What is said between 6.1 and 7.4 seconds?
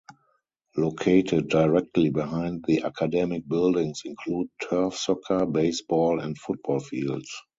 and football fields.